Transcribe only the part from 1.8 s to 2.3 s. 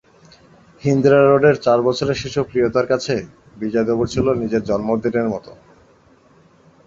বছরের